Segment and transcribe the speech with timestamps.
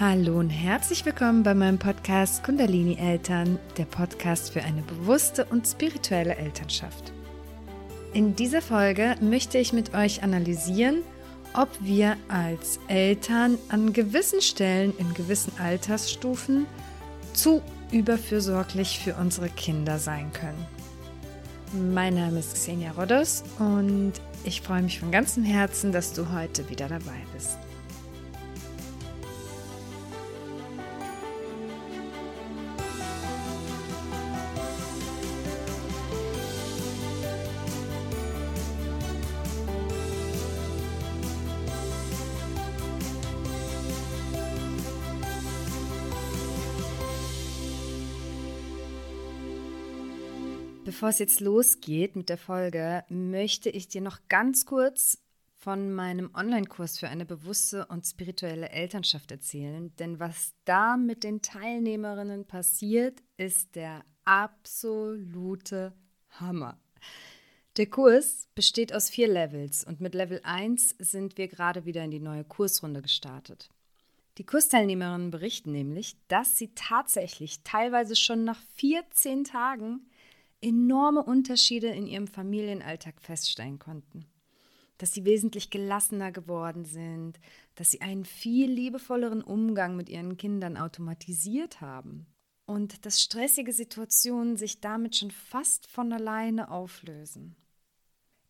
[0.00, 5.66] Hallo und herzlich willkommen bei meinem Podcast Kundalini Eltern, der Podcast für eine bewusste und
[5.66, 7.12] spirituelle Elternschaft.
[8.14, 11.02] In dieser Folge möchte ich mit euch analysieren,
[11.52, 16.64] ob wir als Eltern an gewissen Stellen in gewissen Altersstufen
[17.34, 17.60] zu
[17.92, 20.66] überfürsorglich für unsere Kinder sein können.
[21.92, 26.70] Mein Name ist Xenia Rodos und ich freue mich von ganzem Herzen, dass du heute
[26.70, 27.58] wieder dabei bist.
[50.90, 55.22] Bevor es jetzt losgeht mit der Folge, möchte ich dir noch ganz kurz
[55.54, 59.94] von meinem Online-Kurs für eine bewusste und spirituelle Elternschaft erzählen.
[60.00, 65.92] Denn was da mit den Teilnehmerinnen passiert, ist der absolute
[66.28, 66.76] Hammer.
[67.76, 72.10] Der Kurs besteht aus vier Levels und mit Level 1 sind wir gerade wieder in
[72.10, 73.70] die neue Kursrunde gestartet.
[74.38, 80.09] Die Kursteilnehmerinnen berichten nämlich, dass sie tatsächlich teilweise schon nach 14 Tagen
[80.60, 84.26] enorme Unterschiede in ihrem Familienalltag feststellen konnten.
[84.98, 87.40] Dass sie wesentlich gelassener geworden sind,
[87.74, 92.26] dass sie einen viel liebevolleren Umgang mit ihren Kindern automatisiert haben
[92.66, 97.56] und dass stressige Situationen sich damit schon fast von alleine auflösen.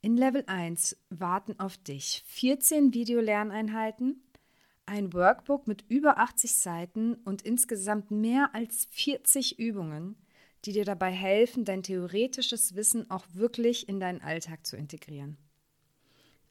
[0.03, 4.23] In Level 1 warten auf dich 14 Videolerneinheiten,
[4.87, 10.17] ein Workbook mit über 80 Seiten und insgesamt mehr als 40 Übungen,
[10.65, 15.37] die dir dabei helfen, dein theoretisches Wissen auch wirklich in deinen Alltag zu integrieren.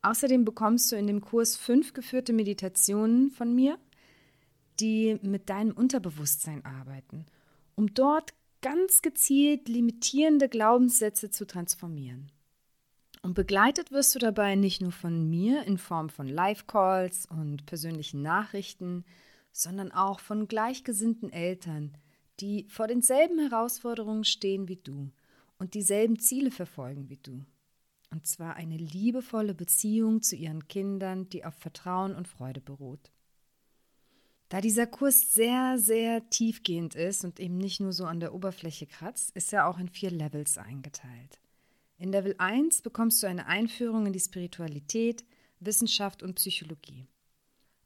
[0.01, 3.77] Außerdem bekommst du in dem Kurs fünf geführte Meditationen von mir,
[4.79, 7.25] die mit deinem Unterbewusstsein arbeiten,
[7.75, 12.31] um dort ganz gezielt limitierende Glaubenssätze zu transformieren.
[13.21, 18.21] Und begleitet wirst du dabei nicht nur von mir in Form von Live-Calls und persönlichen
[18.21, 19.03] Nachrichten,
[19.51, 21.97] sondern auch von gleichgesinnten Eltern,
[22.39, 25.11] die vor denselben Herausforderungen stehen wie du
[25.57, 27.45] und dieselben Ziele verfolgen wie du.
[28.11, 33.11] Und zwar eine liebevolle Beziehung zu ihren Kindern, die auf Vertrauen und Freude beruht.
[34.49, 38.87] Da dieser Kurs sehr, sehr tiefgehend ist und eben nicht nur so an der Oberfläche
[38.87, 41.39] kratzt, ist er auch in vier Levels eingeteilt.
[41.97, 45.23] In Level 1 bekommst du eine Einführung in die Spiritualität,
[45.59, 47.05] Wissenschaft und Psychologie.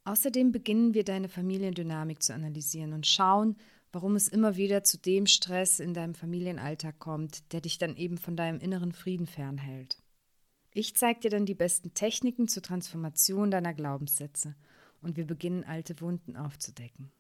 [0.06, 3.58] Außerdem beginnen wir deine Familiendynamik zu analysieren und schauen,
[3.94, 8.18] warum es immer wieder zu dem Stress in deinem Familienalltag kommt, der dich dann eben
[8.18, 10.02] von deinem inneren Frieden fernhält.
[10.72, 14.56] Ich zeige dir dann die besten Techniken zur Transformation deiner Glaubenssätze
[15.02, 17.12] und wir beginnen alte Wunden aufzudecken.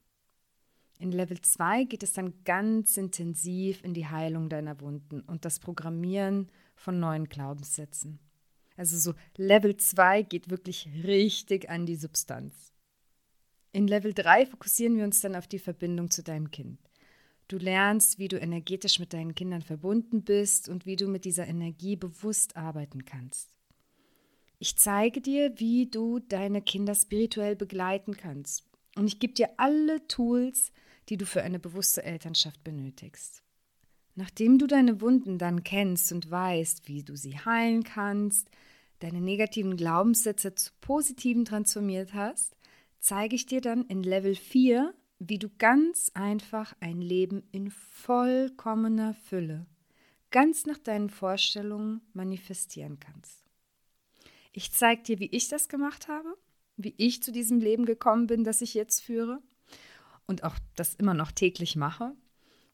[0.97, 5.59] In Level 2 geht es dann ganz intensiv in die Heilung deiner Wunden und das
[5.59, 8.19] Programmieren von neuen Glaubenssätzen.
[8.75, 12.72] Also so Level 2 geht wirklich richtig an die Substanz.
[13.73, 16.77] In Level 3 fokussieren wir uns dann auf die Verbindung zu deinem Kind.
[17.47, 21.47] Du lernst, wie du energetisch mit deinen Kindern verbunden bist und wie du mit dieser
[21.47, 23.49] Energie bewusst arbeiten kannst.
[24.59, 28.63] Ich zeige dir, wie du deine Kinder spirituell begleiten kannst.
[28.95, 30.71] Und ich gebe dir alle Tools,
[31.09, 33.41] die du für eine bewusste Elternschaft benötigst.
[34.13, 38.49] Nachdem du deine Wunden dann kennst und weißt, wie du sie heilen kannst,
[38.99, 42.55] deine negativen Glaubenssätze zu positiven transformiert hast,
[43.03, 49.13] zeige ich dir dann in Level 4, wie du ganz einfach ein Leben in vollkommener
[49.13, 49.65] Fülle,
[50.31, 53.43] ganz nach deinen Vorstellungen manifestieren kannst.
[54.53, 56.37] Ich zeige dir, wie ich das gemacht habe,
[56.77, 59.41] wie ich zu diesem Leben gekommen bin, das ich jetzt führe
[60.25, 62.13] und auch das immer noch täglich mache.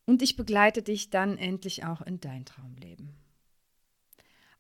[0.06, 3.15] Und ich begleite dich dann endlich auch in dein Traumleben.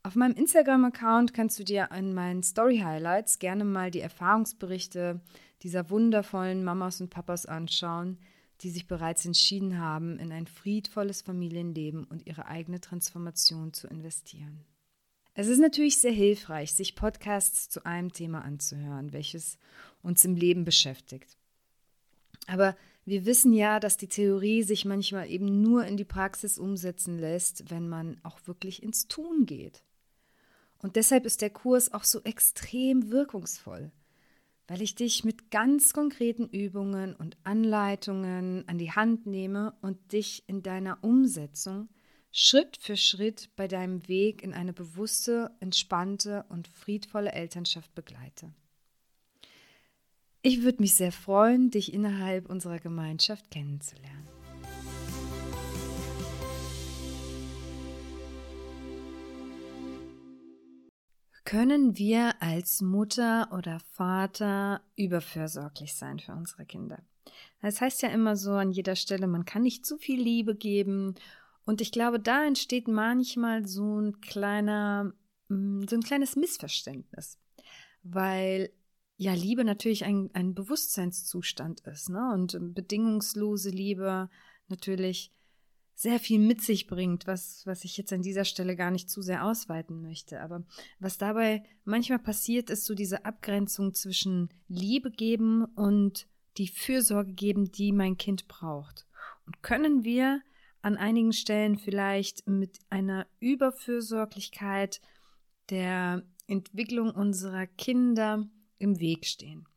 [0.01, 5.21] Auf meinem Instagram-Account kannst du dir in meinen Story-Highlights gerne mal die Erfahrungsberichte
[5.63, 8.17] dieser wundervollen Mamas und Papas anschauen,
[8.61, 14.65] die sich bereits entschieden haben, in ein friedvolles Familienleben und ihre eigene Transformation zu investieren.
[15.33, 19.57] Es ist natürlich sehr hilfreich, sich Podcasts zu einem Thema anzuhören, welches
[20.01, 21.37] uns im Leben beschäftigt.
[22.47, 27.17] Aber wir wissen ja, dass die Theorie sich manchmal eben nur in die Praxis umsetzen
[27.17, 29.83] lässt, wenn man auch wirklich ins Tun geht.
[30.79, 33.91] Und deshalb ist der Kurs auch so extrem wirkungsvoll
[34.69, 40.43] weil ich dich mit ganz konkreten Übungen und Anleitungen an die Hand nehme und dich
[40.47, 41.89] in deiner Umsetzung
[42.31, 48.53] Schritt für Schritt bei deinem Weg in eine bewusste, entspannte und friedvolle Elternschaft begleite.
[50.43, 54.28] Ich würde mich sehr freuen, dich innerhalb unserer Gemeinschaft kennenzulernen.
[61.45, 67.01] Können wir als Mutter oder Vater überfürsorglich sein für unsere Kinder?
[67.61, 71.15] Es heißt ja immer so an jeder Stelle, man kann nicht zu viel Liebe geben.
[71.65, 75.13] Und ich glaube, da entsteht manchmal so ein kleiner,
[75.49, 77.37] mm, so ein kleines Missverständnis.
[78.03, 78.71] Weil
[79.17, 82.31] ja Liebe natürlich ein, ein Bewusstseinszustand ist, ne?
[82.33, 84.29] Und bedingungslose Liebe
[84.69, 85.33] natürlich
[85.99, 89.21] sehr viel mit sich bringt, was, was ich jetzt an dieser Stelle gar nicht zu
[89.21, 90.39] sehr ausweiten möchte.
[90.39, 90.63] Aber
[90.99, 96.25] was dabei manchmal passiert, ist so diese Abgrenzung zwischen Liebe geben und
[96.57, 99.07] die Fürsorge geben, die mein Kind braucht.
[99.45, 100.41] Und können wir
[100.81, 105.01] an einigen Stellen vielleicht mit einer Überfürsorglichkeit
[105.69, 108.47] der Entwicklung unserer Kinder
[108.77, 109.67] im Weg stehen.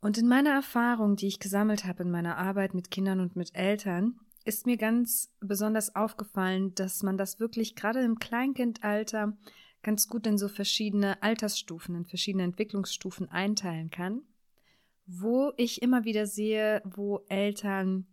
[0.00, 3.56] Und in meiner Erfahrung, die ich gesammelt habe in meiner Arbeit mit Kindern und mit
[3.56, 9.36] Eltern, ist mir ganz besonders aufgefallen, dass man das wirklich gerade im Kleinkindalter
[9.82, 14.22] ganz gut in so verschiedene Altersstufen, in verschiedene Entwicklungsstufen einteilen kann
[15.06, 18.06] wo ich immer wieder sehe, wo Eltern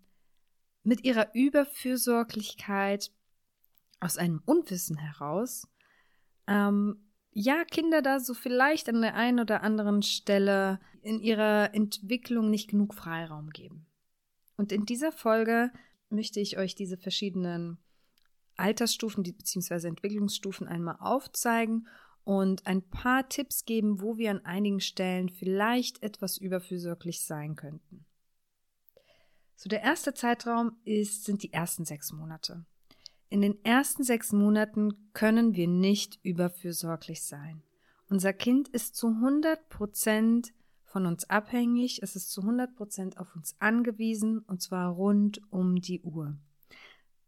[0.83, 3.12] mit ihrer Überfürsorglichkeit
[4.00, 5.68] aus einem Unwissen heraus,
[6.48, 12.50] ähm, ja, Kinder da so vielleicht an der einen oder anderen Stelle in ihrer Entwicklung
[12.50, 13.86] nicht genug Freiraum geben.
[14.57, 15.72] Und in dieser Folge
[16.12, 17.78] möchte ich euch diese verschiedenen
[18.58, 19.88] Altersstufen bzw.
[19.88, 21.88] Entwicklungsstufen einmal aufzeigen
[22.24, 28.06] und ein paar Tipps geben, wo wir an einigen Stellen vielleicht etwas überfürsorglich sein könnten.
[29.56, 32.66] So, der erste Zeitraum ist, sind die ersten sechs Monate.
[33.30, 37.63] In den ersten sechs Monaten können wir nicht überfürsorglich sein.
[38.10, 40.52] Unser Kind ist zu 100 Prozent
[40.92, 45.80] von uns abhängig, es ist zu 100 Prozent auf uns angewiesen und zwar rund um
[45.80, 46.36] die Uhr.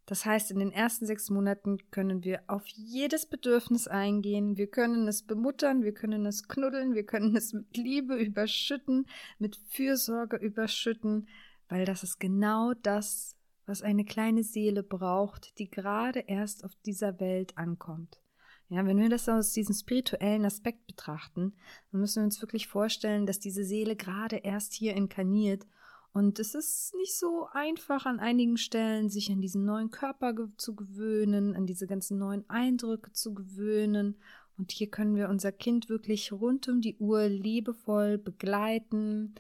[0.06, 4.58] Das heißt, in den ersten sechs Monaten können wir auf jedes Bedürfnis eingehen.
[4.58, 9.08] Wir können es bemuttern, wir können es knuddeln, wir können es mit Liebe überschütten,
[9.40, 11.30] mit Fürsorge überschütten,
[11.70, 17.22] weil das ist genau das, was eine kleine Seele braucht, die gerade erst auf dieser
[17.22, 18.23] Welt ankommt.
[18.70, 21.54] Ja, wenn wir das aus diesem spirituellen Aspekt betrachten,
[21.92, 25.66] dann müssen wir uns wirklich vorstellen, dass diese Seele gerade erst hier inkarniert
[26.14, 30.76] und es ist nicht so einfach an einigen Stellen, sich an diesen neuen Körper zu
[30.76, 34.20] gewöhnen, an diese ganzen neuen Eindrücke zu gewöhnen.
[34.56, 39.34] Und hier können wir unser Kind wirklich rund um die Uhr liebevoll begleiten,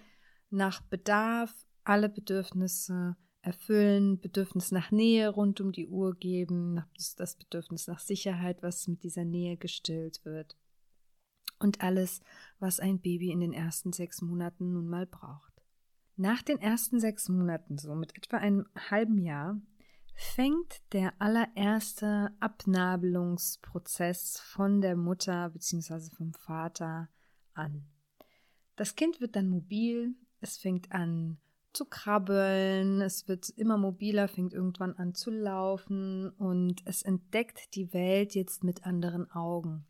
[0.49, 1.53] nach Bedarf
[1.83, 6.83] alle Bedürfnisse erfüllen, Bedürfnis nach Nähe rund um die Uhr geben,
[7.17, 10.57] das Bedürfnis nach Sicherheit, was mit dieser Nähe gestillt wird.
[11.59, 12.21] Und alles,
[12.59, 15.53] was ein Baby in den ersten sechs Monaten nun mal braucht.
[16.15, 19.59] Nach den ersten sechs Monaten, so mit etwa einem halben Jahr,
[20.15, 26.15] fängt der allererste Abnabelungsprozess von der Mutter bzw.
[26.15, 27.09] vom Vater
[27.53, 27.87] an.
[28.75, 31.39] Das Kind wird dann mobil, es fängt an
[31.73, 37.93] zu krabbeln, es wird immer mobiler, fängt irgendwann an zu laufen und es entdeckt die
[37.93, 39.85] Welt jetzt mit anderen Augen.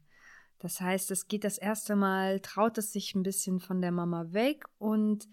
[0.59, 4.31] Das heißt, es geht das erste Mal, traut es sich ein bisschen von der Mama
[4.31, 5.27] weg und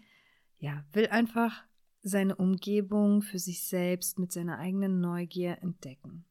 [0.59, 1.65] ja, will einfach
[2.03, 6.25] seine Umgebung für sich selbst mit seiner eigenen Neugier entdecken.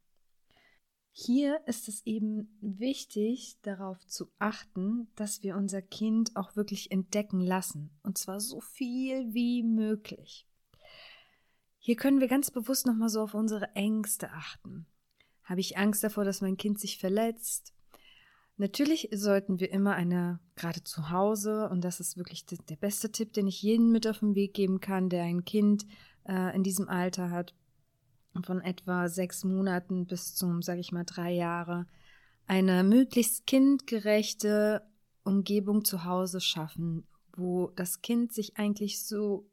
[1.22, 7.42] Hier ist es eben wichtig, darauf zu achten, dass wir unser Kind auch wirklich entdecken
[7.42, 10.48] lassen, und zwar so viel wie möglich.
[11.78, 14.86] Hier können wir ganz bewusst nochmal so auf unsere Ängste achten.
[15.44, 17.74] Habe ich Angst davor, dass mein Kind sich verletzt?
[18.56, 23.34] Natürlich sollten wir immer eine, gerade zu Hause, und das ist wirklich der beste Tipp,
[23.34, 25.86] den ich jedem mit auf den Weg geben kann, der ein Kind
[26.26, 27.56] äh, in diesem Alter hat,
[28.44, 31.86] von etwa sechs Monaten bis zum, sage ich mal, drei Jahre,
[32.48, 34.82] eine möglichst kindgerechte
[35.24, 37.06] Umgebung zu Hause schaffen,
[37.36, 39.50] wo das Kind sich eigentlich so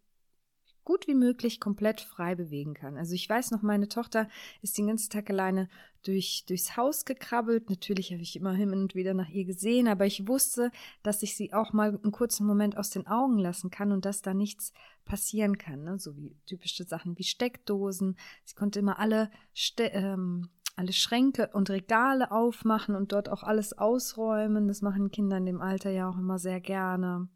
[0.85, 2.97] gut wie möglich komplett frei bewegen kann.
[2.97, 4.29] Also ich weiß noch, meine Tochter
[4.63, 5.69] ist den ganzen Tag alleine
[6.07, 7.71] durch, durchs Haus gekrabbelt.
[7.71, 10.71] Natürlich habe ich immer hin und wieder nach ihr gesehen, aber ich wusste,
[11.03, 14.23] dass ich sie auch mal einen kurzen Moment aus den Augen lassen kann und dass
[14.23, 14.73] da nichts
[15.05, 15.85] passieren kann.
[15.85, 15.99] Ne?
[15.99, 18.17] So wie typische Sachen wie Steckdosen.
[18.45, 23.73] Sie konnte immer alle, Ste ähm, alle Schränke und Regale aufmachen und dort auch alles
[23.73, 24.69] ausräumen.
[24.69, 27.29] Das machen Kinder in dem Alter ja auch immer sehr gerne.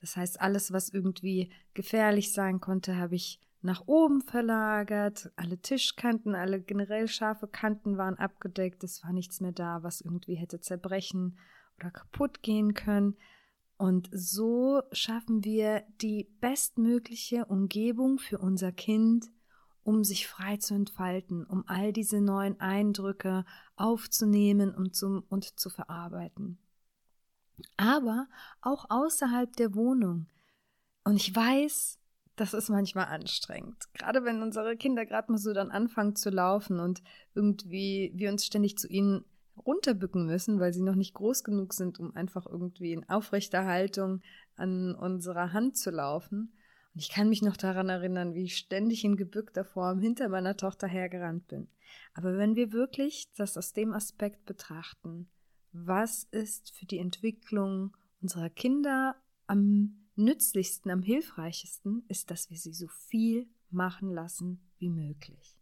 [0.00, 5.30] Das heißt, alles, was irgendwie gefährlich sein konnte, habe ich nach oben verlagert.
[5.36, 8.82] Alle Tischkanten, alle generell scharfe Kanten waren abgedeckt.
[8.84, 11.38] Es war nichts mehr da, was irgendwie hätte zerbrechen
[11.78, 13.16] oder kaputt gehen können.
[13.76, 19.26] Und so schaffen wir die bestmögliche Umgebung für unser Kind,
[19.82, 23.44] um sich frei zu entfalten, um all diese neuen Eindrücke
[23.74, 26.58] aufzunehmen und, zum, und zu verarbeiten.
[27.76, 28.28] Aber
[28.62, 30.26] auch außerhalb der Wohnung.
[31.04, 31.98] Und ich weiß,
[32.36, 33.76] das ist manchmal anstrengend.
[33.94, 37.02] Gerade wenn unsere Kinder gerade mal so dann anfangen zu laufen und
[37.34, 39.24] irgendwie wir uns ständig zu ihnen
[39.64, 44.20] runterbücken müssen, weil sie noch nicht groß genug sind, um einfach irgendwie in aufrechter Haltung
[44.56, 46.52] an unserer Hand zu laufen.
[46.94, 50.56] Und ich kann mich noch daran erinnern, wie ich ständig in gebückter Form hinter meiner
[50.56, 51.68] Tochter hergerannt bin.
[52.14, 55.28] Aber wenn wir wirklich das aus dem Aspekt betrachten,
[55.72, 59.16] was ist für die Entwicklung unserer Kinder
[59.46, 65.56] am nützlichsten, am hilfreichsten, ist, dass wir sie so viel machen lassen wie möglich.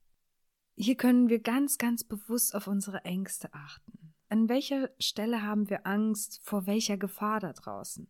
[0.76, 4.14] Hier können wir ganz, ganz bewusst auf unsere Ängste achten.
[4.28, 8.08] An welcher Stelle haben wir Angst vor welcher Gefahr da draußen?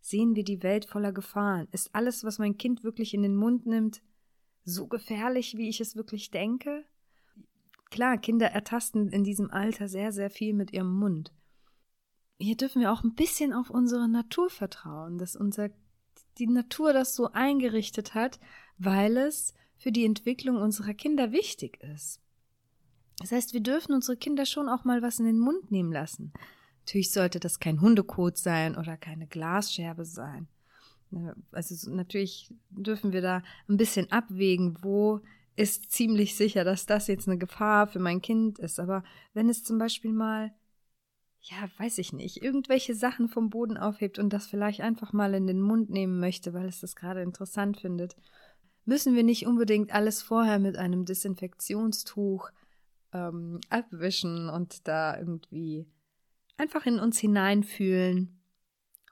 [0.00, 1.66] Sehen wir die Welt voller Gefahren?
[1.72, 4.02] Ist alles, was mein Kind wirklich in den Mund nimmt,
[4.64, 6.84] so gefährlich, wie ich es wirklich denke?
[7.90, 11.32] Klar, Kinder ertasten in diesem Alter sehr, sehr viel mit ihrem Mund.
[12.38, 15.70] Hier dürfen wir auch ein bisschen auf unsere Natur vertrauen, dass unser,
[16.38, 18.38] die Natur das so eingerichtet hat,
[18.78, 22.20] weil es für die Entwicklung unserer Kinder wichtig ist.
[23.18, 26.32] Das heißt, wir dürfen unsere Kinder schon auch mal was in den Mund nehmen lassen.
[26.80, 30.48] Natürlich sollte das kein Hundekot sein oder keine Glasscherbe sein.
[31.10, 35.20] Ne, also natürlich dürfen wir da ein bisschen abwägen, wo
[35.56, 38.80] ist ziemlich sicher, dass das jetzt eine Gefahr für mein Kind ist.
[38.80, 40.52] Aber wenn es zum Beispiel mal,
[41.44, 45.46] ja, weiß ich nicht, irgendwelche Sachen vom Boden aufhebt und das vielleicht einfach mal in
[45.46, 48.16] den Mund nehmen möchte, weil es das gerade interessant findet
[48.84, 52.50] müssen wir nicht unbedingt alles vorher mit einem Desinfektionstuch
[53.12, 55.86] ähm, abwischen und da irgendwie
[56.56, 58.40] einfach in uns hineinfühlen.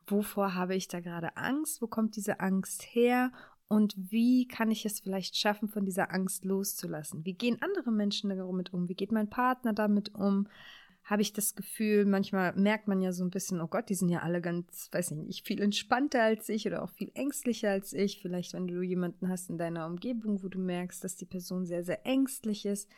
[0.06, 1.80] Wovor habe ich da gerade Angst?
[1.80, 3.32] Wo kommt diese Angst her?
[3.68, 7.24] Und wie kann ich es vielleicht schaffen, von dieser Angst loszulassen?
[7.24, 8.88] Wie gehen andere Menschen damit um?
[8.88, 10.48] Wie geht mein Partner damit um?
[11.04, 14.08] Habe ich das Gefühl, manchmal merkt man ja so ein bisschen, oh Gott, die sind
[14.08, 17.92] ja alle ganz, weiß ich nicht, viel entspannter als ich oder auch viel ängstlicher als
[17.92, 18.20] ich.
[18.20, 21.82] Vielleicht, wenn du jemanden hast in deiner Umgebung, wo du merkst, dass die Person sehr,
[21.82, 22.88] sehr ängstlich ist,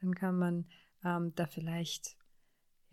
[0.00, 0.66] dann kann man
[1.04, 2.16] ähm, da vielleicht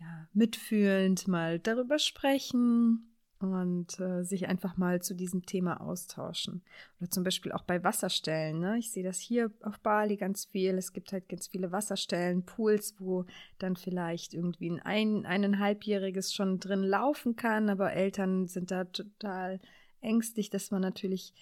[0.00, 6.62] ja, mitfühlend mal darüber sprechen und äh, sich einfach mal zu diesem Thema austauschen.
[7.00, 8.58] Oder zum Beispiel auch bei Wasserstellen.
[8.58, 8.78] Ne?
[8.78, 10.76] Ich sehe das hier auf Bali ganz viel.
[10.76, 13.26] Es gibt halt ganz viele Wasserstellen, Pools, wo
[13.58, 19.60] dann vielleicht irgendwie ein, ein eineinhalbjähriges schon drin laufen kann, aber Eltern sind da total
[20.00, 21.32] ängstlich, dass man natürlich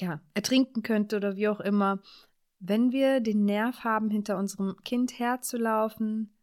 [0.00, 2.00] ja ertrinken könnte oder wie auch immer.
[2.58, 6.34] Wenn wir den Nerv haben, hinter unserem Kind herzulaufen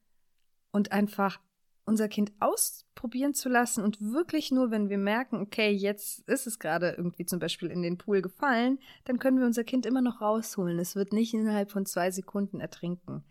[0.72, 1.40] und einfach
[1.86, 6.60] unser Kind ausprobieren zu lassen und wirklich nur, wenn wir merken, okay, jetzt ist es
[6.60, 10.22] gerade irgendwie zum Beispiel in den Pool gefallen, dann können wir unser Kind immer noch
[10.22, 10.80] rausholen.
[10.80, 13.24] Es wird nicht innerhalb von zwei Sekunden ertrinken.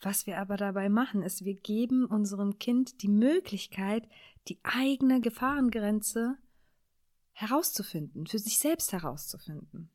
[0.00, 4.08] Was wir aber dabei machen, ist, wir geben unserem Kind die Möglichkeit,
[4.48, 6.38] die eigene Gefahrengrenze
[7.32, 9.90] herauszufinden, für sich selbst herauszufinden.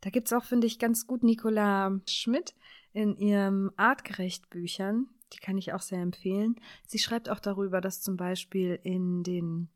[0.00, 2.54] Da gibt es auch, finde ich, ganz gut Nicola Schmidt
[2.92, 6.56] in ihrem Artgerecht-Büchern, die kann ich auch sehr empfehlen.
[6.86, 9.68] Sie schreibt auch darüber, dass zum Beispiel in den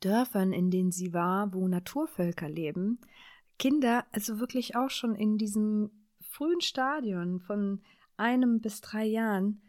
[0.00, 3.00] Dörfern, in denen sie war, wo Naturvölker leben,
[3.58, 7.82] Kinder also wirklich auch schon in diesem frühen Stadion von
[8.16, 9.60] einem bis drei Jahren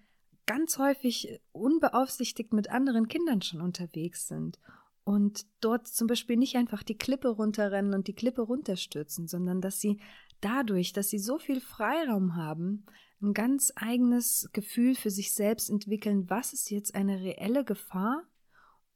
[0.46, 4.60] ganz häufig unbeaufsichtigt mit anderen Kindern schon unterwegs sind
[5.04, 9.80] und dort zum Beispiel nicht einfach die Klippe runterrennen und die Klippe runterstürzen, sondern dass
[9.80, 10.00] sie
[10.42, 12.86] dadurch, dass sie so viel Freiraum haben,
[13.22, 18.24] ein ganz eigenes Gefühl für sich selbst entwickeln, was ist jetzt eine reelle Gefahr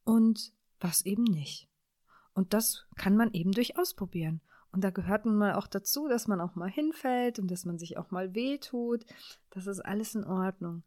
[0.04, 1.70] und was eben nicht.
[2.34, 4.42] Und das kann man eben durchaus probieren.
[4.72, 7.78] Und da gehört nun mal auch dazu, dass man auch mal hinfällt und dass man
[7.78, 9.06] sich auch mal wehtut.
[9.52, 10.84] Das ist alles in Ordnung.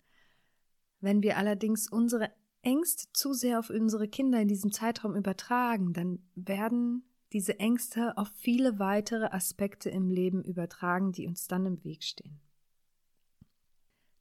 [1.01, 6.19] Wenn wir allerdings unsere Ängste zu sehr auf unsere Kinder in diesem Zeitraum übertragen, dann
[6.35, 12.03] werden diese Ängste auf viele weitere Aspekte im Leben übertragen, die uns dann im Weg
[12.03, 12.41] stehen.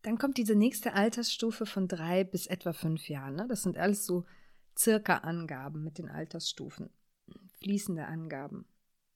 [0.05, 3.37] Dann kommt diese nächste Altersstufe von drei bis etwa fünf Jahren.
[3.37, 3.47] Ne?
[3.49, 4.23] Das sind alles so
[4.77, 6.91] circa Angaben mit den Altersstufen,
[7.57, 8.67] fließende Angaben.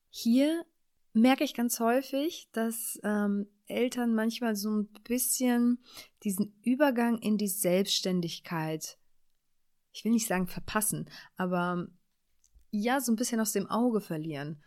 [0.10, 0.66] Hier
[1.14, 5.78] merke ich ganz häufig, dass ähm, Eltern manchmal so ein bisschen
[6.24, 8.98] diesen Übergang in die Selbstständigkeit,
[9.94, 11.88] ich will nicht sagen verpassen, aber
[12.72, 14.64] ja, so ein bisschen aus dem Auge verlieren.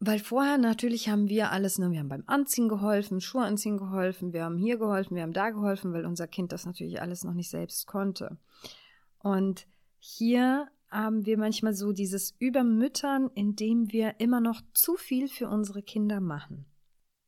[0.00, 4.32] Weil vorher natürlich haben wir alles, ne, wir haben beim Anziehen geholfen, Schuhe anziehen geholfen,
[4.32, 7.32] wir haben hier geholfen, wir haben da geholfen, weil unser Kind das natürlich alles noch
[7.32, 8.36] nicht selbst konnte.
[9.20, 9.66] Und
[9.98, 15.82] hier haben wir manchmal so dieses Übermüttern, indem wir immer noch zu viel für unsere
[15.82, 16.66] Kinder machen.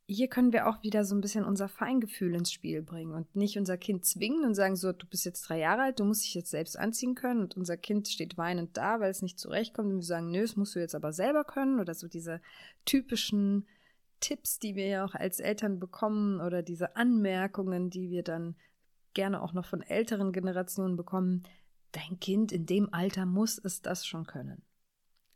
[0.09, 3.57] Hier können wir auch wieder so ein bisschen unser Feingefühl ins Spiel bringen und nicht
[3.57, 6.33] unser Kind zwingen und sagen so, du bist jetzt drei Jahre alt, du musst dich
[6.33, 9.97] jetzt selbst anziehen können und unser Kind steht weinend da, weil es nicht zurechtkommt und
[9.97, 12.39] wir sagen, nö, das musst du jetzt aber selber können oder so diese
[12.85, 13.67] typischen
[14.21, 18.55] Tipps, die wir ja auch als Eltern bekommen oder diese Anmerkungen, die wir dann
[19.13, 21.43] gerne auch noch von älteren Generationen bekommen,
[21.91, 24.61] dein Kind in dem Alter muss es das schon können.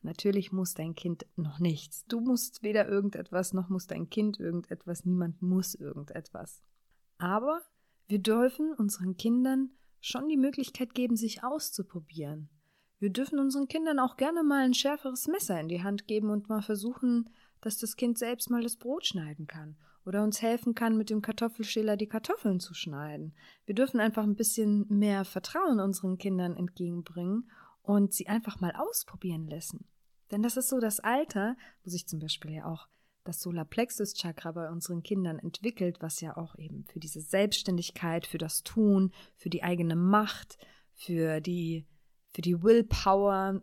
[0.02, 2.06] Natürlich muss dein Kind noch nichts.
[2.08, 5.06] Du musst weder irgendetwas, noch muss dein Kind irgendetwas.
[5.06, 6.64] Niemand muss irgendetwas.
[7.18, 7.62] Aber
[8.08, 12.50] wir dürfen unseren Kindern schon die Möglichkeit geben, sich auszuprobieren.
[13.00, 16.50] Wir dürfen unseren Kindern auch gerne mal ein schärferes Messer in die Hand geben und
[16.50, 17.30] mal versuchen,
[17.62, 21.22] dass das Kind selbst mal das Brot schneiden kann oder uns helfen kann, mit dem
[21.22, 23.36] Kartoffelschäler die Kartoffeln zu schneiden.
[23.66, 27.50] Wir dürfen einfach ein bisschen mehr Vertrauen unseren Kindern entgegenbringen
[27.82, 29.86] und sie einfach mal ausprobieren lassen.
[30.32, 32.88] Denn das ist so das Alter, wo sich zum Beispiel ja auch
[33.24, 38.64] das Solarplexus-Chakra bei unseren Kindern entwickelt, was ja auch eben für diese Selbstständigkeit, für das
[38.64, 40.58] Tun, für die eigene Macht,
[40.94, 41.86] für die,
[42.34, 43.62] für die Willpower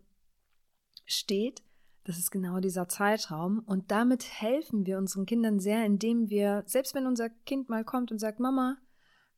[1.07, 1.63] steht.
[2.05, 3.61] Das ist genau dieser Zeitraum.
[3.61, 8.13] Und damit helfen wir unseren Kindern sehr, indem wir, selbst wenn unser Kind mal kommt
[8.13, 8.79] und sagt, Mama,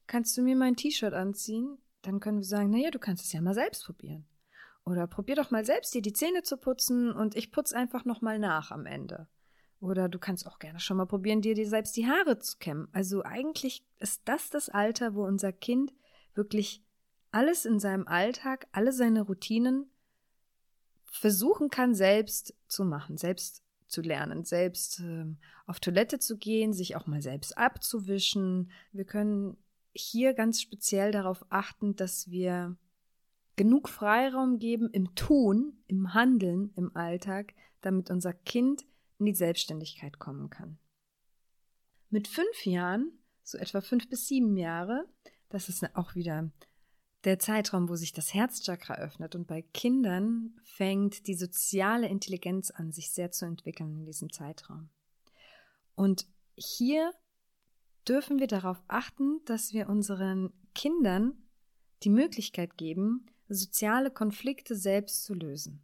[0.06, 1.78] kannst du mir mein T-Shirt anziehen?
[2.02, 4.26] Dann können wir sagen, naja, du kannst es ja mal selbst probieren.
[4.90, 8.40] Oder probier doch mal selbst, dir die Zähne zu putzen und ich putze einfach nochmal
[8.40, 9.28] nach am Ende.
[9.78, 12.88] Oder du kannst auch gerne schon mal probieren, dir, dir selbst die Haare zu kämmen.
[12.90, 15.94] Also eigentlich ist das das Alter, wo unser Kind
[16.35, 16.82] wirklich
[17.30, 19.88] alles in seinem Alltag, alle seine Routinen
[21.04, 25.25] versuchen kann, selbst zu machen, selbst zu lernen, selbst äh,
[25.67, 28.73] auf Toilette zu gehen, sich auch mal selbst abzuwischen.
[28.91, 29.56] Wir können
[29.93, 32.76] hier ganz speziell darauf achten, dass wir
[33.60, 38.86] genug Freiraum geben im Tun, im Handeln, im Alltag, damit unser Kind
[39.18, 40.78] in die Selbstständigkeit kommen kann.
[42.08, 45.06] Mit fünf Jahren, so etwa fünf bis sieben Jahre,
[45.50, 46.50] das ist auch wieder
[47.25, 52.92] der Zeitraum, wo sich das Herzchakra öffnet und bei Kindern fängt die soziale Intelligenz an,
[52.92, 54.88] sich sehr zu entwickeln in diesem Zeitraum.
[55.94, 57.12] Und hier
[58.08, 61.34] dürfen wir darauf achten, dass wir unseren Kindern
[62.04, 65.82] die Möglichkeit geben, soziale Konflikte selbst zu lösen.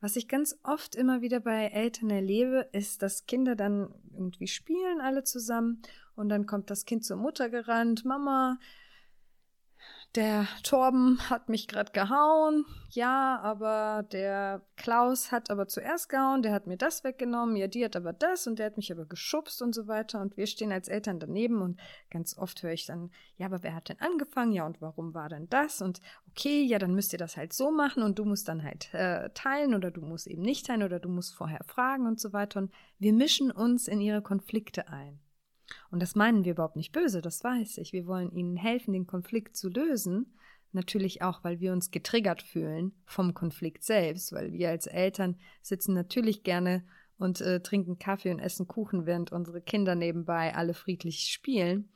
[0.00, 5.00] Was ich ganz oft immer wieder bei Eltern erlebe, ist, dass Kinder dann irgendwie spielen
[5.00, 5.82] alle zusammen
[6.14, 8.58] und dann kommt das Kind zur Mutter gerannt, Mama,
[10.16, 12.64] der Torben hat mich gerade gehauen.
[12.88, 17.54] Ja, aber der Klaus hat aber zuerst gehauen, der hat mir das weggenommen.
[17.54, 20.20] Ja, die hat aber das und der hat mich aber geschubst und so weiter.
[20.20, 23.74] Und wir stehen als Eltern daneben und ganz oft höre ich dann, ja, aber wer
[23.74, 24.52] hat denn angefangen?
[24.52, 25.80] Ja, und warum war denn das?
[25.80, 28.92] Und okay, ja, dann müsst ihr das halt so machen und du musst dann halt
[28.92, 32.32] äh, teilen oder du musst eben nicht teilen oder du musst vorher fragen und so
[32.32, 32.58] weiter.
[32.58, 35.20] Und wir mischen uns in ihre Konflikte ein.
[35.90, 37.92] Und das meinen wir überhaupt nicht böse, das weiß ich.
[37.92, 40.34] Wir wollen ihnen helfen, den Konflikt zu lösen.
[40.72, 45.94] Natürlich auch, weil wir uns getriggert fühlen vom Konflikt selbst, weil wir als Eltern sitzen
[45.94, 46.84] natürlich gerne
[47.18, 51.88] und äh, trinken Kaffee und essen Kuchen, während unsere Kinder nebenbei alle friedlich spielen.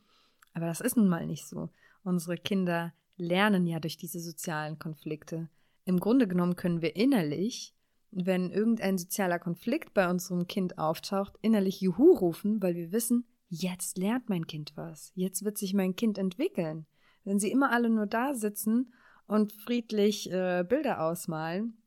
[0.53, 1.71] Aber das ist nun mal nicht so.
[2.03, 5.49] Unsere Kinder lernen ja durch diese sozialen Konflikte.
[5.85, 7.75] Im Grunde genommen können wir innerlich,
[8.11, 13.99] wenn irgendein sozialer Konflikt bei unserem Kind auftaucht, innerlich Juhu rufen, weil wir wissen, jetzt
[13.99, 16.87] lernt mein Kind was, jetzt wird sich mein Kind entwickeln.
[17.25, 18.93] Wenn sie immer alle nur da sitzen
[19.27, 21.79] und friedlich äh, Bilder ausmalen,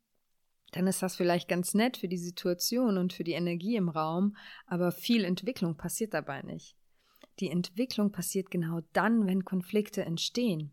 [0.71, 4.35] dann ist das vielleicht ganz nett für die Situation und für die Energie im Raum,
[4.65, 6.75] aber viel Entwicklung passiert dabei nicht.
[7.39, 10.71] Die Entwicklung passiert genau dann, wenn Konflikte entstehen.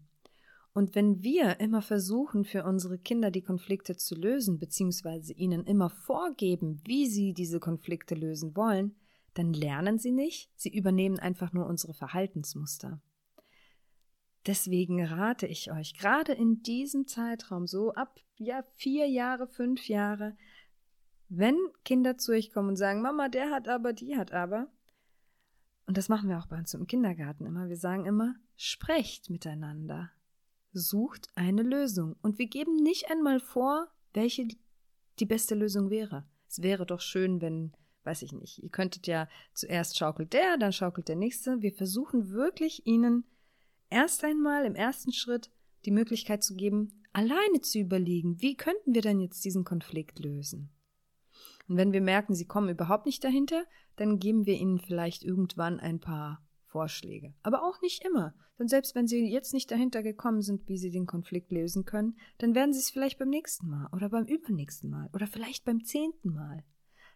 [0.73, 5.88] Und wenn wir immer versuchen, für unsere Kinder die Konflikte zu lösen, beziehungsweise ihnen immer
[5.88, 8.97] vorgeben, wie sie diese Konflikte lösen wollen,
[9.35, 13.01] dann lernen sie nicht, sie übernehmen einfach nur unsere Verhaltensmuster.
[14.47, 20.37] Deswegen rate ich euch, gerade in diesem Zeitraum, so ab ja, vier Jahre, fünf Jahre,
[21.29, 24.68] wenn Kinder zu euch kommen und sagen, Mama, der hat aber, die hat aber,
[25.87, 30.11] und das machen wir auch bei uns im Kindergarten immer, wir sagen immer, sprecht miteinander,
[30.73, 32.16] sucht eine Lösung.
[32.23, 34.49] Und wir geben nicht einmal vor, welche
[35.18, 36.27] die beste Lösung wäre.
[36.49, 37.73] Es wäre doch schön, wenn
[38.05, 41.62] weiß ich nicht, ihr könntet ja zuerst schaukelt der, dann schaukelt der nächste.
[41.62, 43.25] Wir versuchen wirklich ihnen
[43.90, 45.51] erst einmal im ersten Schritt
[45.85, 50.71] die Möglichkeit zu geben, alleine zu überlegen, wie könnten wir denn jetzt diesen Konflikt lösen.
[51.69, 53.64] Und wenn wir merken, sie kommen überhaupt nicht dahinter,
[53.97, 57.33] dann geben wir ihnen vielleicht irgendwann ein paar Vorschläge.
[57.43, 58.35] Aber auch nicht immer.
[58.59, 62.17] Denn selbst wenn Sie jetzt nicht dahinter gekommen sind, wie Sie den Konflikt lösen können,
[62.38, 65.85] dann werden Sie es vielleicht beim nächsten Mal oder beim übernächsten Mal oder vielleicht beim
[65.85, 66.64] zehnten Mal.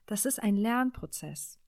[0.08, 1.58] Das ist ein Lernprozess.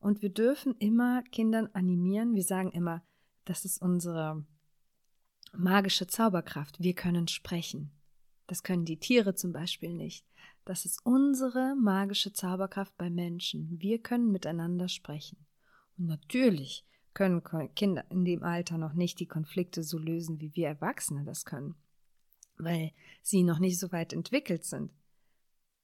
[0.00, 2.34] Und wir dürfen immer Kindern animieren.
[2.34, 3.04] Wir sagen immer,
[3.44, 4.44] das ist unsere
[5.52, 6.80] magische Zauberkraft.
[6.80, 7.92] Wir können sprechen.
[8.48, 10.26] Das können die Tiere zum Beispiel nicht.
[10.64, 13.80] Das ist unsere magische Zauberkraft bei Menschen.
[13.80, 15.46] Wir können miteinander sprechen.
[15.96, 17.40] Und natürlich können
[17.76, 21.76] Kinder in dem Alter noch nicht die Konflikte so lösen, wie wir Erwachsene das können,
[22.58, 22.90] weil
[23.22, 24.90] sie noch nicht so weit entwickelt sind.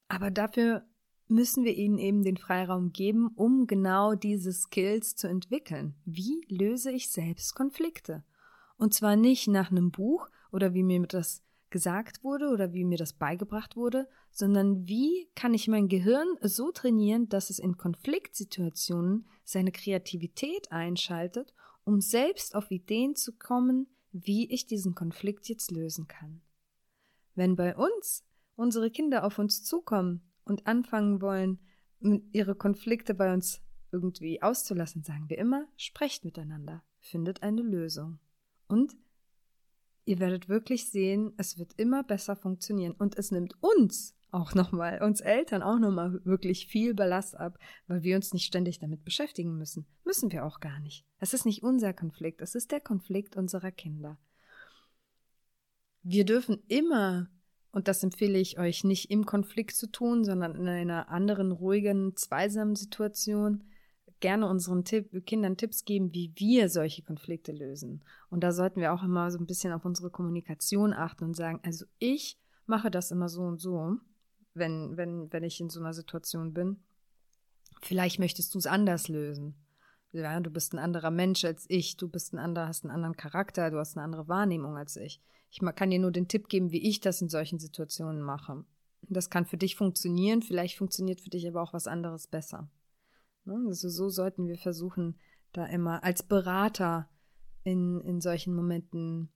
[0.09, 0.85] Aber dafür
[1.33, 5.95] müssen wir ihnen eben den Freiraum geben, um genau diese Skills zu entwickeln.
[6.05, 8.25] Wie löse ich selbst Konflikte?
[8.77, 12.99] Und zwar nicht nach einem Buch oder wie mir das gesagt wurde oder wie mir
[12.99, 19.27] das beigebracht wurde, sondern wie kann ich mein Gehirn so trainieren, dass es in Konfliktsituationen
[19.45, 26.07] seine Kreativität einschaltet, um selbst auf Ideen zu kommen, wie ich diesen Konflikt jetzt lösen
[26.07, 26.43] kann.
[27.35, 28.25] Wenn bei uns
[28.57, 31.59] unsere Kinder auf uns zukommen und anfangen wollen,
[32.33, 38.19] ihre Konflikte bei uns irgendwie auszulassen, sagen wir immer, sprecht miteinander, findet eine Lösung.
[38.69, 38.95] Und
[40.05, 42.93] ihr werdet wirklich sehen, es wird immer besser funktionieren.
[42.93, 48.03] Und es nimmt uns auch nochmal, uns Eltern auch nochmal wirklich viel Ballast ab, weil
[48.03, 49.87] wir uns nicht ständig damit beschäftigen müssen.
[50.05, 51.07] Müssen wir auch gar nicht.
[51.19, 54.19] Es ist nicht unser Konflikt, es ist der Konflikt unserer Kinder.
[56.03, 57.29] Wir dürfen immer,
[57.73, 62.15] und das empfehle ich euch nicht im Konflikt zu tun, sondern in einer anderen, ruhigen,
[62.17, 63.65] zweisamen Situation,
[64.21, 68.05] gerne unseren Tipp, Kindern Tipps geben, wie wir solche Konflikte lösen.
[68.29, 71.61] Und da sollten wir auch immer so ein bisschen auf unsere Kommunikation achten und sagen,
[71.65, 73.97] also ich mache das immer so und so,
[74.55, 76.77] wenn, wenn, wenn ich in so einer Situation bin.
[77.81, 79.55] Vielleicht möchtest du es anders lösen.
[80.13, 83.17] Ja, du bist ein anderer Mensch als ich, du bist ein anderer, hast einen anderen
[83.17, 85.23] Charakter, du hast eine andere Wahrnehmung als ich.
[85.53, 88.65] Ich kann dir nur den Tipp geben, wie ich das in solchen Situationen mache.
[89.03, 92.71] Das kann für dich funktionieren, vielleicht funktioniert für dich aber auch was anderes besser.
[93.45, 93.63] Ne?
[93.67, 95.19] Also so sollten wir versuchen,
[95.53, 97.11] da immer als Berater
[97.65, 99.31] in, in solchen Momenten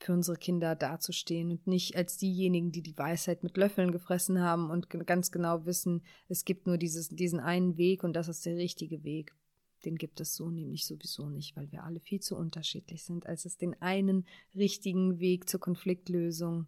[0.00, 4.70] für unsere Kinder dazustehen und nicht als diejenigen, die die Weisheit mit Löffeln gefressen haben
[4.70, 8.56] und ganz genau wissen, es gibt nur dieses, diesen einen Weg und das ist der
[8.56, 9.36] richtige Weg.
[9.84, 13.44] Den gibt es so nämlich sowieso nicht, weil wir alle viel zu unterschiedlich sind, als
[13.44, 16.66] es den einen richtigen Weg zur Konfliktlösung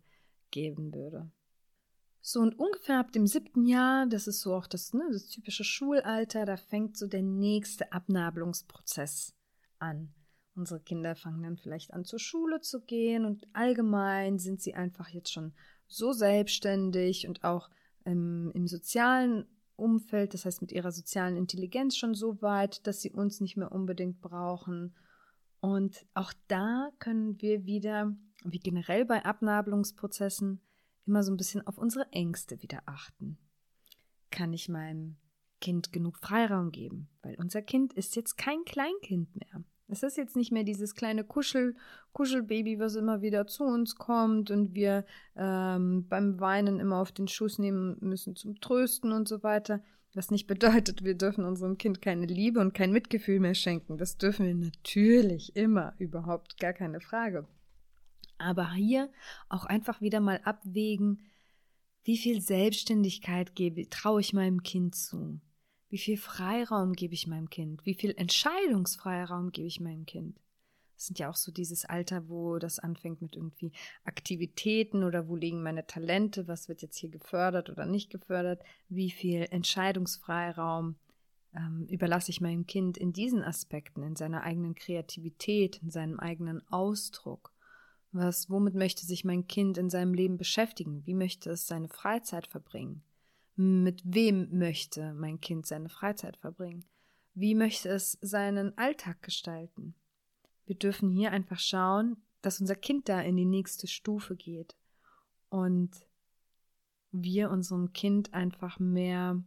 [0.50, 1.30] geben würde.
[2.20, 5.62] So, und ungefähr ab dem siebten Jahr, das ist so auch das, ne, das typische
[5.62, 9.32] Schulalter, da fängt so der nächste Abnabelungsprozess
[9.78, 10.12] an.
[10.56, 15.08] Unsere Kinder fangen dann vielleicht an, zur Schule zu gehen und allgemein sind sie einfach
[15.10, 15.52] jetzt schon
[15.86, 17.70] so selbstständig und auch
[18.04, 23.12] ähm, im sozialen Umfeld, das heißt mit ihrer sozialen Intelligenz schon so weit, dass sie
[23.12, 24.94] uns nicht mehr unbedingt brauchen.
[25.60, 30.60] Und auch da können wir wieder, wie generell bei Abnabelungsprozessen,
[31.06, 33.38] immer so ein bisschen auf unsere Ängste wieder achten.
[34.30, 35.16] Kann ich meinem
[35.60, 37.08] Kind genug Freiraum geben?
[37.22, 39.64] Weil unser Kind ist jetzt kein Kleinkind mehr.
[39.88, 41.76] Es ist jetzt nicht mehr dieses kleine Kuschel,
[42.12, 45.04] Kuschelbaby, was immer wieder zu uns kommt und wir
[45.36, 49.82] ähm, beim Weinen immer auf den Schuss nehmen müssen zum Trösten und so weiter.
[50.14, 53.98] Was nicht bedeutet, wir dürfen unserem Kind keine Liebe und kein Mitgefühl mehr schenken.
[53.98, 57.46] Das dürfen wir natürlich immer, überhaupt gar keine Frage.
[58.38, 59.10] Aber hier
[59.48, 61.22] auch einfach wieder mal abwägen,
[62.02, 65.40] wie viel Selbstständigkeit gebe, traue ich meinem Kind zu?
[65.88, 67.84] Wie viel Freiraum gebe ich meinem Kind?
[67.86, 70.40] Wie viel Entscheidungsfreiraum gebe ich meinem Kind?
[70.96, 73.72] Das sind ja auch so dieses Alter, wo das anfängt mit irgendwie
[74.04, 79.10] Aktivitäten oder wo liegen meine Talente, was wird jetzt hier gefördert oder nicht gefördert, wie
[79.10, 80.96] viel Entscheidungsfreiraum
[81.54, 86.66] ähm, überlasse ich meinem Kind in diesen Aspekten, in seiner eigenen Kreativität, in seinem eigenen
[86.68, 87.52] Ausdruck.
[88.12, 91.04] Was, womit möchte sich mein Kind in seinem Leben beschäftigen?
[91.04, 93.02] Wie möchte es seine Freizeit verbringen?
[93.56, 96.84] Mit wem möchte mein Kind seine Freizeit verbringen?
[97.34, 99.94] Wie möchte es seinen Alltag gestalten?
[100.66, 104.76] Wir dürfen hier einfach schauen, dass unser Kind da in die nächste Stufe geht
[105.48, 105.90] und
[107.12, 109.42] wir unserem Kind einfach mehr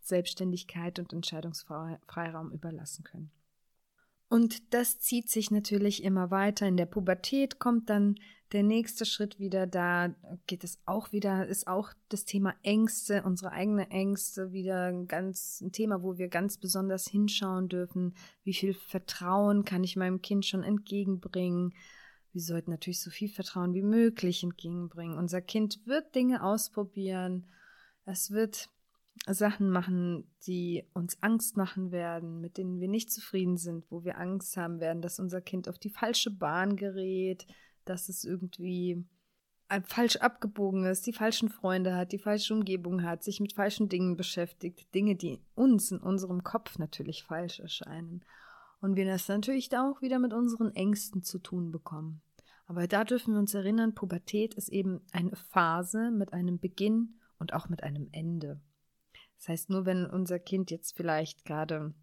[0.00, 3.30] Selbstständigkeit und Entscheidungsfreiraum überlassen können.
[4.28, 6.66] Und das zieht sich natürlich immer weiter.
[6.66, 8.16] In der Pubertät kommt dann
[8.52, 9.66] der nächste Schritt wieder.
[9.66, 10.14] Da
[10.46, 15.60] geht es auch wieder, ist auch das Thema Ängste, unsere eigene Ängste wieder ein ganz
[15.60, 18.14] ein Thema, wo wir ganz besonders hinschauen dürfen.
[18.42, 21.74] Wie viel Vertrauen kann ich meinem Kind schon entgegenbringen?
[22.32, 25.16] Wir sollten natürlich so viel Vertrauen wie möglich entgegenbringen.
[25.16, 27.46] Unser Kind wird Dinge ausprobieren.
[28.04, 28.68] Es wird
[29.26, 34.18] Sachen machen, die uns Angst machen werden, mit denen wir nicht zufrieden sind, wo wir
[34.18, 37.46] Angst haben werden, dass unser Kind auf die falsche Bahn gerät,
[37.84, 39.04] dass es irgendwie
[39.84, 44.16] falsch abgebogen ist, die falschen Freunde hat, die falsche Umgebung hat, sich mit falschen Dingen
[44.16, 48.24] beschäftigt, Dinge, die uns in unserem Kopf natürlich falsch erscheinen.
[48.80, 52.22] Und wir das natürlich da auch wieder mit unseren Ängsten zu tun bekommen.
[52.66, 57.52] Aber da dürfen wir uns erinnern, Pubertät ist eben eine Phase mit einem Beginn und
[57.52, 58.60] auch mit einem Ende.
[59.38, 61.94] Das heißt, nur wenn unser Kind jetzt vielleicht gerade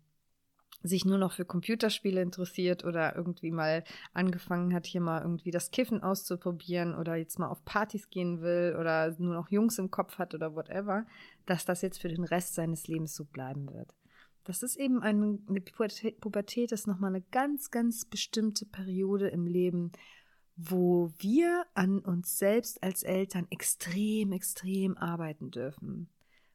[0.83, 5.71] sich nur noch für Computerspiele interessiert oder irgendwie mal angefangen hat, hier mal irgendwie das
[5.71, 10.17] Kiffen auszuprobieren oder jetzt mal auf Partys gehen will oder nur noch Jungs im Kopf
[10.17, 11.05] hat oder whatever,
[11.45, 13.95] dass das jetzt für den Rest seines Lebens so bleiben wird.
[14.43, 19.93] Das ist eben eine, eine Pubertät, ist nochmal eine ganz, ganz bestimmte Periode im Leben,
[20.57, 26.09] wo wir an uns selbst als Eltern extrem, extrem arbeiten dürfen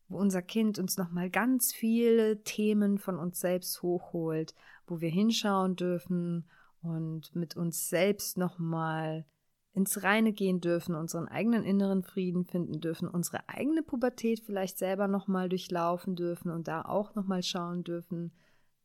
[0.08, 4.54] wo unser Kind uns nochmal ganz viele Themen von uns selbst hochholt,
[4.86, 6.48] wo wir hinschauen dürfen
[6.80, 9.26] und mit uns selbst nochmal
[9.74, 15.08] ins Reine gehen dürfen, unseren eigenen inneren Frieden finden dürfen, unsere eigene Pubertät vielleicht selber
[15.08, 18.32] nochmal durchlaufen dürfen und da auch nochmal schauen dürfen,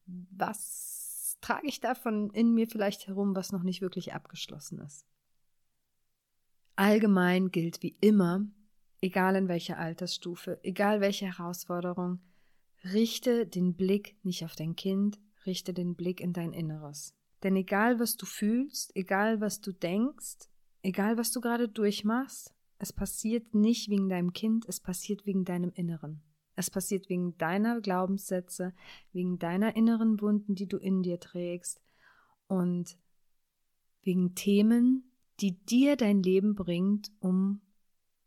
[0.05, 5.05] was trage ich davon in mir vielleicht herum, was noch nicht wirklich abgeschlossen ist.
[6.75, 8.45] Allgemein gilt wie immer,
[9.03, 12.21] egal in welcher Altersstufe, egal welche Herausforderung,
[12.85, 17.13] richte den Blick nicht auf dein Kind, richte den Blick in dein Inneres.
[17.43, 20.47] Denn egal was du fühlst, egal was du denkst,
[20.83, 25.73] egal was du gerade durchmachst, es passiert nicht wegen deinem Kind, es passiert wegen deinem
[25.73, 26.21] Inneren.
[26.55, 28.73] Es passiert wegen deiner Glaubenssätze,
[29.11, 31.81] wegen deiner inneren Wunden, die du in dir trägst
[32.47, 32.97] und
[34.01, 35.11] wegen Themen,
[35.41, 37.59] die dir dein Leben bringt, um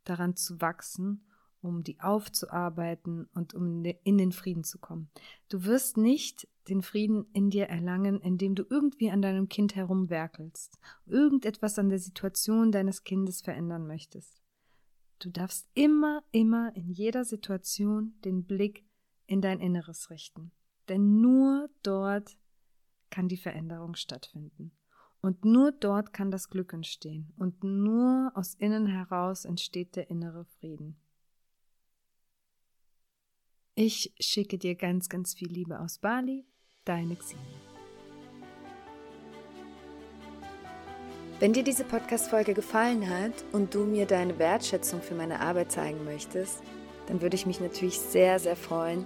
[0.09, 1.23] daran zu wachsen,
[1.61, 5.09] um die aufzuarbeiten und um in den Frieden zu kommen.
[5.49, 10.77] Du wirst nicht den Frieden in dir erlangen, indem du irgendwie an deinem Kind herumwerkelst,
[11.05, 14.41] irgendetwas an der Situation deines Kindes verändern möchtest.
[15.19, 18.85] Du darfst immer, immer in jeder Situation den Blick
[19.25, 20.51] in dein Inneres richten.
[20.89, 22.37] Denn nur dort
[23.09, 24.71] kann die Veränderung stattfinden.
[25.21, 27.33] Und nur dort kann das Glück entstehen.
[27.37, 30.95] Und nur aus innen heraus entsteht der innere Frieden.
[33.75, 36.45] Ich schicke dir ganz, ganz viel Liebe aus Bali,
[36.85, 37.43] deine Xenia.
[41.39, 46.03] Wenn dir diese Podcast-Folge gefallen hat und du mir deine Wertschätzung für meine Arbeit zeigen
[46.03, 46.63] möchtest,
[47.05, 49.05] dann würde ich mich natürlich sehr, sehr freuen,